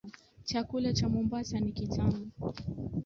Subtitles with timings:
[0.45, 2.31] Chakula cha Mombasa ni kitamu.